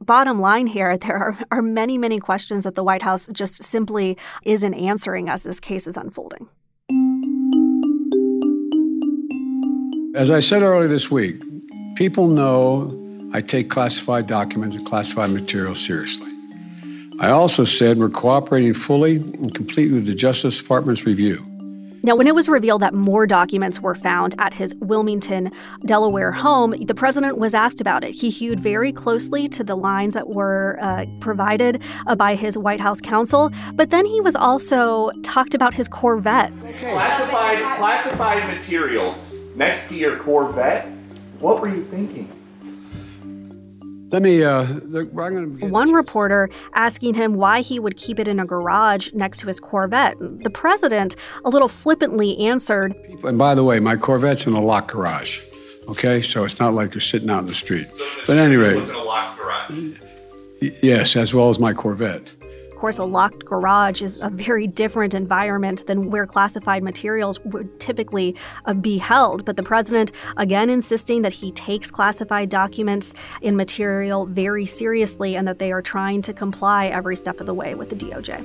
bottom 0.00 0.40
line 0.40 0.66
here, 0.66 0.96
there 0.98 1.16
are, 1.16 1.38
are 1.50 1.62
many, 1.62 1.98
many 1.98 2.18
questions 2.18 2.64
that 2.64 2.74
the 2.74 2.84
White 2.84 3.02
House 3.02 3.28
just 3.32 3.62
simply 3.64 4.16
isn't 4.42 4.74
answering 4.74 5.28
as 5.28 5.42
this 5.42 5.60
case 5.60 5.86
is 5.86 5.96
unfolding. 5.96 6.48
As 10.14 10.30
I 10.30 10.40
said 10.40 10.62
earlier 10.62 10.88
this 10.88 11.10
week, 11.10 11.40
people 11.94 12.28
know 12.28 12.94
I 13.32 13.40
take 13.40 13.70
classified 13.70 14.26
documents 14.26 14.74
and 14.74 14.84
classified 14.86 15.30
material 15.30 15.74
seriously. 15.74 16.32
I 17.20 17.30
also 17.30 17.64
said 17.64 17.98
we're 17.98 18.08
cooperating 18.08 18.74
fully 18.74 19.16
and 19.16 19.52
completely 19.54 19.94
with 19.94 20.06
the 20.06 20.14
Justice 20.14 20.58
Department's 20.58 21.04
review. 21.04 21.44
Now, 22.02 22.14
when 22.14 22.28
it 22.28 22.34
was 22.34 22.48
revealed 22.48 22.82
that 22.82 22.94
more 22.94 23.26
documents 23.26 23.80
were 23.80 23.94
found 23.94 24.34
at 24.38 24.54
his 24.54 24.74
Wilmington, 24.76 25.50
Delaware 25.84 26.30
home, 26.30 26.74
the 26.80 26.94
president 26.94 27.38
was 27.38 27.54
asked 27.54 27.80
about 27.80 28.04
it. 28.04 28.12
He 28.12 28.30
hewed 28.30 28.60
very 28.60 28.92
closely 28.92 29.48
to 29.48 29.64
the 29.64 29.74
lines 29.74 30.14
that 30.14 30.28
were 30.28 30.78
uh, 30.80 31.06
provided 31.20 31.82
uh, 32.06 32.14
by 32.14 32.36
his 32.36 32.56
White 32.56 32.80
House 32.80 33.00
counsel, 33.00 33.50
but 33.74 33.90
then 33.90 34.06
he 34.06 34.20
was 34.20 34.36
also 34.36 35.10
talked 35.22 35.54
about 35.54 35.74
his 35.74 35.88
Corvette. 35.88 36.52
Okay. 36.62 36.92
Classified, 36.92 37.78
classified 37.78 38.46
material 38.46 39.16
next 39.56 39.88
to 39.88 39.96
your 39.96 40.18
Corvette. 40.18 40.88
What 41.40 41.60
were 41.60 41.68
you 41.68 41.84
thinking? 41.86 42.30
Let 44.10 44.22
me, 44.22 44.42
uh, 44.42 44.62
look, 44.84 45.08
I'm 45.10 45.14
going 45.14 45.58
to 45.58 45.66
One 45.66 45.92
reporter 45.92 46.48
asking 46.74 47.14
him 47.14 47.34
why 47.34 47.60
he 47.60 47.78
would 47.78 47.96
keep 47.98 48.18
it 48.18 48.26
in 48.26 48.40
a 48.40 48.46
garage 48.46 49.12
next 49.12 49.38
to 49.40 49.46
his 49.48 49.60
Corvette. 49.60 50.16
The 50.18 50.48
president, 50.50 51.14
a 51.44 51.50
little 51.50 51.68
flippantly, 51.68 52.38
answered, 52.38 52.94
And 53.24 53.36
by 53.36 53.54
the 53.54 53.64
way, 53.64 53.80
my 53.80 53.96
Corvette's 53.96 54.46
in 54.46 54.54
a 54.54 54.62
locked 54.62 54.92
garage. 54.92 55.40
Okay, 55.88 56.22
so 56.22 56.44
it's 56.44 56.58
not 56.58 56.72
like 56.74 56.94
you're 56.94 57.00
sitting 57.02 57.28
out 57.28 57.40
in 57.40 57.46
the 57.46 57.54
street. 57.54 57.86
But 58.26 58.38
at 58.38 58.44
any 58.46 58.54
It 58.54 58.58
rate, 58.58 58.76
was 58.76 58.88
in 58.88 58.94
a 58.94 59.02
locked 59.02 59.38
garage. 59.38 59.70
y- 60.62 60.74
yes, 60.82 61.14
as 61.16 61.34
well 61.34 61.48
as 61.50 61.58
my 61.58 61.72
Corvette. 61.74 62.30
Course, 62.78 62.98
a 62.98 63.04
locked 63.04 63.44
garage 63.44 64.02
is 64.02 64.18
a 64.22 64.30
very 64.30 64.66
different 64.66 65.14
environment 65.14 65.86
than 65.86 66.10
where 66.10 66.26
classified 66.26 66.82
materials 66.82 67.40
would 67.40 67.80
typically 67.80 68.34
uh, 68.66 68.74
be 68.74 68.98
held. 68.98 69.44
But 69.44 69.56
the 69.56 69.62
president, 69.62 70.12
again, 70.36 70.70
insisting 70.70 71.22
that 71.22 71.32
he 71.32 71.52
takes 71.52 71.90
classified 71.90 72.48
documents 72.48 73.14
and 73.42 73.56
material 73.56 74.26
very 74.26 74.66
seriously 74.66 75.36
and 75.36 75.46
that 75.48 75.58
they 75.58 75.72
are 75.72 75.82
trying 75.82 76.22
to 76.22 76.32
comply 76.32 76.86
every 76.86 77.16
step 77.16 77.40
of 77.40 77.46
the 77.46 77.54
way 77.54 77.74
with 77.74 77.90
the 77.90 77.96
DOJ. 77.96 78.44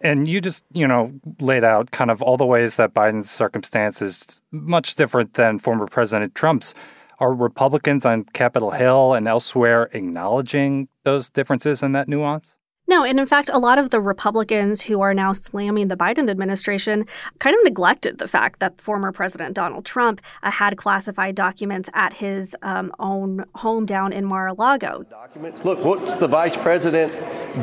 And 0.00 0.28
you 0.28 0.40
just, 0.40 0.64
you 0.72 0.86
know, 0.86 1.12
laid 1.40 1.64
out 1.64 1.90
kind 1.90 2.10
of 2.10 2.22
all 2.22 2.36
the 2.36 2.46
ways 2.46 2.76
that 2.76 2.94
Biden's 2.94 3.30
circumstance 3.30 4.00
is 4.00 4.40
much 4.52 4.94
different 4.94 5.34
than 5.34 5.58
former 5.58 5.86
President 5.86 6.34
Trump's. 6.34 6.74
Are 7.18 7.32
Republicans 7.32 8.04
on 8.04 8.24
Capitol 8.24 8.72
Hill 8.72 9.14
and 9.14 9.26
elsewhere 9.26 9.88
acknowledging 9.92 10.88
those 11.04 11.30
differences 11.30 11.82
and 11.82 11.94
that 11.94 12.08
nuance? 12.08 12.56
No, 12.88 13.04
and 13.04 13.18
in 13.18 13.26
fact, 13.26 13.50
a 13.52 13.58
lot 13.58 13.78
of 13.78 13.90
the 13.90 14.00
Republicans 14.00 14.82
who 14.82 15.00
are 15.00 15.14
now 15.14 15.32
slamming 15.32 15.88
the 15.88 15.96
Biden 15.96 16.30
administration 16.30 17.06
kind 17.40 17.56
of 17.56 17.64
neglected 17.64 18.18
the 18.18 18.28
fact 18.28 18.60
that 18.60 18.80
former 18.80 19.12
President 19.12 19.54
Donald 19.54 19.86
Trump 19.86 20.20
uh, 20.42 20.50
had 20.50 20.76
classified 20.76 21.34
documents 21.34 21.88
at 21.94 22.12
his 22.12 22.54
um, 22.62 22.92
own 22.98 23.46
home 23.54 23.86
down 23.86 24.12
in 24.12 24.24
Mar 24.24 24.48
a 24.48 24.54
Lago. 24.54 25.02
Documents. 25.04 25.64
Look, 25.64 25.82
what's 25.82 26.14
the 26.14 26.28
vice 26.28 26.56
president 26.56 27.12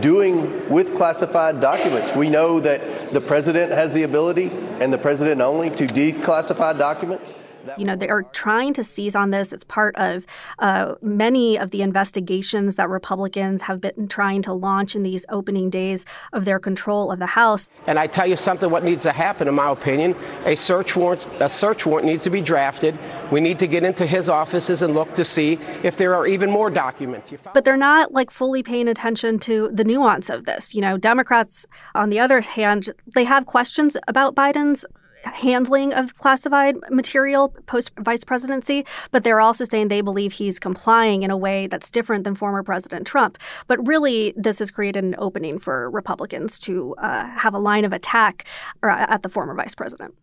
doing 0.02 0.68
with 0.68 0.96
classified 0.96 1.62
documents? 1.62 2.14
We 2.16 2.30
know 2.30 2.60
that 2.60 3.14
the 3.14 3.22
president 3.22 3.72
has 3.72 3.94
the 3.94 4.04
ability, 4.04 4.50
and 4.82 4.92
the 4.92 4.98
president 4.98 5.40
only, 5.42 5.70
to 5.70 5.86
declassify 5.86 6.78
documents. 6.78 7.36
You 7.78 7.86
know, 7.86 7.96
they 7.96 8.10
are 8.10 8.24
trying 8.24 8.74
to 8.74 8.84
seize 8.84 9.16
on 9.16 9.32
this. 9.32 9.54
It's 9.54 9.64
part 9.64 9.96
of 9.96 10.26
uh, 10.60 10.96
many 11.02 11.58
of 11.58 11.72
the 11.72 11.82
investigations 11.82 12.76
that 12.76 12.90
Republicans 12.90 13.64
have 13.64 13.82
been 13.82 14.08
trying 14.08 14.42
to 14.44 14.54
launch 14.54 14.96
in 14.96 15.04
these 15.04 15.26
opening 15.30 15.70
days 15.70 16.06
of 16.34 16.46
their 16.46 16.60
control 16.60 17.12
of 17.12 17.20
the 17.20 17.26
House. 17.26 17.70
And 17.88 17.98
I 17.98 18.08
tell 18.08 18.28
you 18.28 18.36
something, 18.36 18.70
what 18.70 18.84
needs 18.84 19.04
to 19.04 19.12
happen, 19.12 19.48
in 19.48 19.56
my 19.56 19.70
opinion, 19.70 20.16
a 20.46 20.56
search 20.56 20.96
warrant, 20.96 21.28
a 21.40 21.50
search 21.50 21.86
warrant 21.86 22.08
needs 22.08 22.24
to 22.24 22.30
be 22.30 22.42
drafted. 22.42 22.98
We 23.32 23.42
need 23.42 23.60
to 23.60 23.68
get 23.68 23.84
into 23.84 24.06
his 24.06 24.30
offices 24.30 24.82
and 24.82 24.94
look 24.94 25.16
to 25.16 25.24
see 25.24 25.60
if 25.84 25.98
there 25.98 26.16
are 26.16 26.28
even 26.28 26.50
more 26.50 26.70
documents. 26.70 27.34
But 27.54 27.66
they're 27.66 27.78
not 27.78 28.14
like 28.14 28.32
fully 28.32 28.64
paying 28.64 28.88
attention 28.88 29.40
to 29.40 29.70
the 29.74 29.84
nuance 29.84 30.30
of 30.30 30.46
this. 30.46 30.76
You 30.76 30.82
know, 30.82 30.98
Democrats, 30.98 31.66
on 31.96 32.10
the 32.10 32.20
other 32.20 32.42
hand, 32.42 32.94
they 33.14 33.24
have 33.24 33.46
questions 33.46 33.98
about 34.08 34.36
Biden's 34.36 34.86
handling 35.24 35.94
of 35.94 36.16
classified 36.16 36.76
material 36.90 37.50
post 37.66 37.92
vice 38.00 38.24
presidency, 38.24 38.86
but 39.12 39.24
they're 39.24 39.42
also 39.42 39.66
saying 39.66 39.88
they 39.88 40.02
believe 40.02 40.34
he's 40.34 40.60
complying 40.60 41.24
in 41.24 41.32
a 41.32 41.38
way 41.38 41.68
that's 41.68 41.92
different 41.92 42.24
than 42.24 42.36
former 42.36 42.64
President 42.64 43.08
Trump. 43.08 43.38
But 43.68 43.86
really, 43.88 44.34
this 44.36 44.60
has 44.60 44.72
created 44.72 45.04
an 45.04 45.16
opening 45.18 45.60
for 45.60 45.90
Republicans 45.90 46.60
to 46.60 46.96
uh, 46.98 47.30
have 47.30 47.54
a 47.54 47.60
line 47.60 47.86
of 47.86 47.94
attack 47.94 48.46
uh, 48.82 49.06
at 49.10 49.24
the 49.24 49.30
former 49.30 49.56
vice 49.56 49.76
president. 49.76 50.14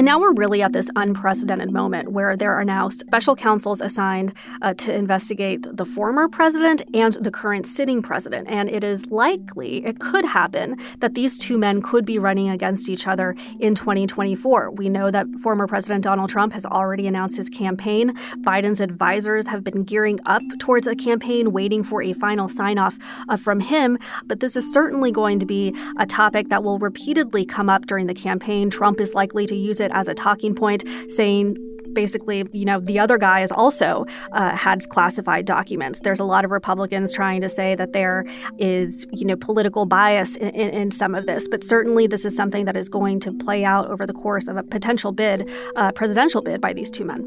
And 0.00 0.06
now 0.06 0.18
we're 0.18 0.32
really 0.32 0.62
at 0.62 0.72
this 0.72 0.88
unprecedented 0.96 1.72
moment 1.72 2.12
where 2.12 2.34
there 2.34 2.54
are 2.54 2.64
now 2.64 2.88
special 2.88 3.36
counsels 3.36 3.82
assigned 3.82 4.32
uh, 4.62 4.72
to 4.72 4.94
investigate 4.94 5.66
the 5.70 5.84
former 5.84 6.26
president 6.26 6.80
and 6.94 7.12
the 7.20 7.30
current 7.30 7.66
sitting 7.66 8.00
president. 8.00 8.48
And 8.48 8.70
it 8.70 8.82
is 8.82 9.04
likely, 9.10 9.84
it 9.84 10.00
could 10.00 10.24
happen, 10.24 10.78
that 11.00 11.12
these 11.12 11.38
two 11.38 11.58
men 11.58 11.82
could 11.82 12.06
be 12.06 12.18
running 12.18 12.48
against 12.48 12.88
each 12.88 13.06
other 13.06 13.36
in 13.58 13.74
2024. 13.74 14.70
We 14.70 14.88
know 14.88 15.10
that 15.10 15.26
former 15.42 15.66
President 15.66 16.02
Donald 16.02 16.30
Trump 16.30 16.54
has 16.54 16.64
already 16.64 17.06
announced 17.06 17.36
his 17.36 17.50
campaign. 17.50 18.16
Biden's 18.38 18.80
advisors 18.80 19.48
have 19.48 19.62
been 19.62 19.84
gearing 19.84 20.18
up 20.24 20.40
towards 20.58 20.86
a 20.86 20.96
campaign, 20.96 21.52
waiting 21.52 21.84
for 21.84 22.02
a 22.02 22.14
final 22.14 22.48
sign 22.48 22.78
off 22.78 22.98
uh, 23.28 23.36
from 23.36 23.60
him. 23.60 23.98
But 24.24 24.40
this 24.40 24.56
is 24.56 24.72
certainly 24.72 25.12
going 25.12 25.38
to 25.40 25.46
be 25.46 25.76
a 25.98 26.06
topic 26.06 26.48
that 26.48 26.64
will 26.64 26.78
repeatedly 26.78 27.44
come 27.44 27.68
up 27.68 27.84
during 27.84 28.06
the 28.06 28.14
campaign. 28.14 28.70
Trump 28.70 28.98
is 28.98 29.12
likely 29.12 29.46
to 29.46 29.54
use 29.54 29.78
it 29.78 29.89
it 29.90 29.96
as 29.96 30.08
a 30.08 30.14
talking 30.14 30.54
point, 30.54 30.84
saying 31.08 31.56
basically, 31.92 32.44
you 32.52 32.64
know, 32.64 32.80
the 32.80 32.98
other 32.98 33.18
guy 33.18 33.40
has 33.40 33.52
also 33.52 34.06
uh, 34.32 34.54
had 34.56 34.88
classified 34.90 35.44
documents. 35.44 36.00
There's 36.00 36.20
a 36.20 36.24
lot 36.24 36.44
of 36.44 36.50
Republicans 36.50 37.12
trying 37.12 37.40
to 37.40 37.48
say 37.48 37.74
that 37.74 37.92
there 37.92 38.24
is, 38.58 39.06
you 39.12 39.26
know, 39.26 39.36
political 39.36 39.86
bias 39.86 40.36
in, 40.36 40.50
in, 40.50 40.70
in 40.70 40.90
some 40.90 41.14
of 41.14 41.26
this, 41.26 41.48
but 41.48 41.64
certainly 41.64 42.06
this 42.06 42.24
is 42.24 42.36
something 42.36 42.64
that 42.64 42.76
is 42.76 42.88
going 42.88 43.20
to 43.20 43.32
play 43.32 43.64
out 43.64 43.90
over 43.90 44.06
the 44.06 44.12
course 44.12 44.48
of 44.48 44.56
a 44.56 44.62
potential 44.62 45.12
bid, 45.12 45.48
uh, 45.76 45.92
presidential 45.92 46.42
bid 46.42 46.60
by 46.60 46.72
these 46.72 46.90
two 46.90 47.04
men. 47.04 47.22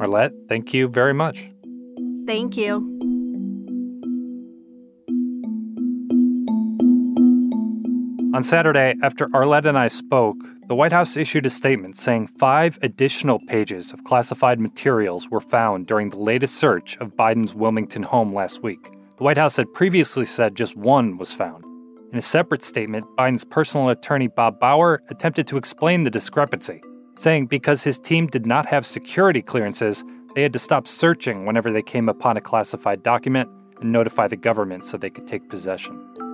Arlette, 0.00 0.32
thank 0.48 0.72
you 0.72 0.88
very 0.88 1.12
much. 1.12 1.50
Thank 2.26 2.56
you. 2.56 2.97
On 8.38 8.42
Saturday, 8.44 8.94
after 9.02 9.26
Arlette 9.30 9.64
and 9.64 9.76
I 9.76 9.88
spoke, 9.88 10.36
the 10.68 10.76
White 10.76 10.92
House 10.92 11.16
issued 11.16 11.44
a 11.44 11.50
statement 11.50 11.96
saying 11.96 12.28
five 12.28 12.78
additional 12.82 13.40
pages 13.40 13.92
of 13.92 14.04
classified 14.04 14.60
materials 14.60 15.28
were 15.28 15.40
found 15.40 15.88
during 15.88 16.10
the 16.10 16.20
latest 16.20 16.54
search 16.54 16.96
of 16.98 17.16
Biden's 17.16 17.52
Wilmington 17.52 18.04
home 18.04 18.32
last 18.32 18.62
week. 18.62 18.92
The 19.16 19.24
White 19.24 19.38
House 19.38 19.56
had 19.56 19.74
previously 19.74 20.24
said 20.24 20.54
just 20.54 20.76
one 20.76 21.16
was 21.16 21.32
found. 21.32 21.64
In 22.12 22.18
a 22.18 22.22
separate 22.22 22.62
statement, 22.62 23.06
Biden's 23.16 23.42
personal 23.42 23.88
attorney 23.88 24.28
Bob 24.28 24.60
Bauer 24.60 25.02
attempted 25.10 25.48
to 25.48 25.56
explain 25.56 26.04
the 26.04 26.08
discrepancy, 26.08 26.80
saying 27.16 27.46
because 27.46 27.82
his 27.82 27.98
team 27.98 28.28
did 28.28 28.46
not 28.46 28.66
have 28.66 28.86
security 28.86 29.42
clearances, 29.42 30.04
they 30.36 30.44
had 30.44 30.52
to 30.52 30.60
stop 30.60 30.86
searching 30.86 31.44
whenever 31.44 31.72
they 31.72 31.82
came 31.82 32.08
upon 32.08 32.36
a 32.36 32.40
classified 32.40 33.02
document 33.02 33.50
and 33.80 33.90
notify 33.90 34.28
the 34.28 34.36
government 34.36 34.86
so 34.86 34.96
they 34.96 35.10
could 35.10 35.26
take 35.26 35.48
possession. 35.48 36.27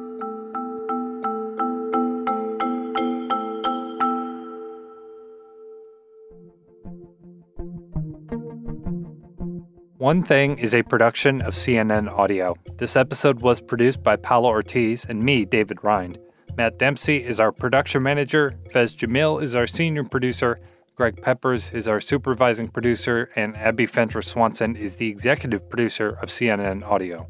One 10.04 10.22
Thing 10.22 10.58
is 10.58 10.74
a 10.74 10.82
production 10.82 11.40
of 11.40 11.54
CNN 11.54 12.10
Audio. 12.10 12.56
This 12.76 12.94
episode 12.94 13.40
was 13.40 13.58
produced 13.58 14.02
by 14.02 14.16
Paolo 14.16 14.50
Ortiz 14.50 15.06
and 15.08 15.22
me, 15.22 15.46
David 15.46 15.82
Rind. 15.82 16.18
Matt 16.58 16.78
Dempsey 16.78 17.24
is 17.24 17.40
our 17.40 17.50
production 17.50 18.02
manager, 18.02 18.54
Faiz 18.70 18.94
Jamil 18.94 19.42
is 19.42 19.54
our 19.54 19.66
senior 19.66 20.04
producer, 20.04 20.60
Greg 20.94 21.22
Peppers 21.22 21.72
is 21.72 21.88
our 21.88 22.00
supervising 22.00 22.68
producer, 22.68 23.30
and 23.34 23.56
Abby 23.56 23.86
Fentress 23.86 24.28
Swanson 24.28 24.76
is 24.76 24.96
the 24.96 25.08
executive 25.08 25.66
producer 25.70 26.18
of 26.20 26.28
CNN 26.28 26.84
Audio. 26.84 27.26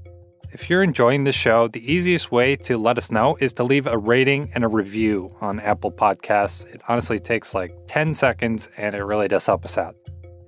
If 0.50 0.68
you're 0.68 0.82
enjoying 0.82 1.22
the 1.22 1.30
show, 1.30 1.68
the 1.68 1.92
easiest 1.92 2.32
way 2.32 2.56
to 2.56 2.76
let 2.76 2.98
us 2.98 3.12
know 3.12 3.36
is 3.36 3.52
to 3.52 3.62
leave 3.62 3.86
a 3.86 3.96
rating 3.96 4.50
and 4.52 4.64
a 4.64 4.68
review 4.68 5.30
on 5.40 5.60
Apple 5.60 5.92
Podcasts. 5.92 6.66
It 6.74 6.82
honestly 6.88 7.20
takes 7.20 7.54
like 7.54 7.72
10 7.86 8.14
seconds 8.14 8.68
and 8.76 8.96
it 8.96 9.04
really 9.04 9.28
does 9.28 9.46
help 9.46 9.64
us 9.64 9.78
out. 9.78 9.94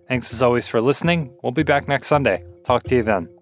Thanks 0.08 0.32
as 0.32 0.42
always 0.42 0.68
for 0.68 0.80
listening. 0.80 1.32
We'll 1.42 1.52
be 1.52 1.64
back 1.64 1.88
next 1.88 2.06
Sunday. 2.06 2.44
Talk 2.62 2.84
to 2.84 2.96
you 2.96 3.02
then. 3.02 3.35